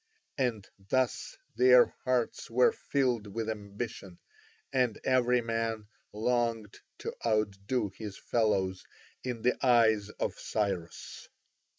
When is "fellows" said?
8.17-8.83